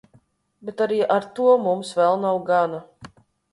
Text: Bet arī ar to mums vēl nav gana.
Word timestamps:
Bet 0.69 0.81
arī 0.85 0.97
ar 1.17 1.27
to 1.41 1.51
mums 1.67 1.93
vēl 2.01 2.19
nav 2.25 2.43
gana. 2.51 2.83